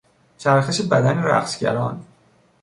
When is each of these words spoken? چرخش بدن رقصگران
چرخش 0.37 0.81
بدن 0.81 1.21
رقصگران 1.23 2.05